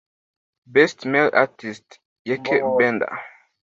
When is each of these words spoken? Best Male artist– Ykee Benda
Best 0.73 0.97
Male 1.11 1.31
artist– 1.43 1.87
Ykee 2.33 2.63
Benda 2.77 3.07